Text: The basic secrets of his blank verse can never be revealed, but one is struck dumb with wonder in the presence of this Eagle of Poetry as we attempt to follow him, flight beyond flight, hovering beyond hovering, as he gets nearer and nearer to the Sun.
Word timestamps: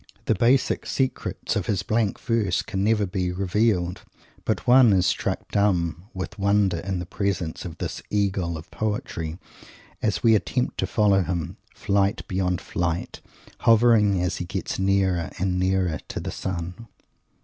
The 0.25 0.33
basic 0.33 0.87
secrets 0.87 1.55
of 1.55 1.67
his 1.67 1.83
blank 1.83 2.19
verse 2.19 2.63
can 2.63 2.83
never 2.83 3.05
be 3.05 3.31
revealed, 3.31 4.01
but 4.45 4.65
one 4.65 4.93
is 4.93 5.05
struck 5.05 5.51
dumb 5.51 6.05
with 6.11 6.39
wonder 6.39 6.77
in 6.79 6.97
the 6.97 7.05
presence 7.05 7.65
of 7.65 7.77
this 7.77 8.01
Eagle 8.09 8.57
of 8.57 8.71
Poetry 8.71 9.37
as 10.01 10.23
we 10.23 10.33
attempt 10.33 10.79
to 10.79 10.87
follow 10.87 11.21
him, 11.21 11.57
flight 11.75 12.27
beyond 12.27 12.61
flight, 12.61 13.21
hovering 13.59 14.05
beyond 14.13 14.15
hovering, 14.15 14.23
as 14.25 14.37
he 14.37 14.45
gets 14.45 14.79
nearer 14.79 15.29
and 15.37 15.59
nearer 15.59 15.99
to 16.07 16.19
the 16.19 16.31
Sun. 16.31 16.87